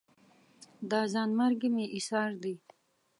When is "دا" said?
0.91-1.01